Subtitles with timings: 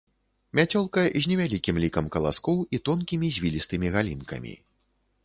[0.59, 4.57] Мяцёлка з невялікім лікам каласкоў і тонкімі звілістымі галінкамі.